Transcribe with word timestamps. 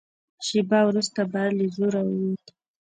شېبه 0.45 0.79
وروسته 0.89 1.21
باد 1.31 1.51
له 1.57 1.65
زوره 1.75 2.01
ووت. 2.05 2.45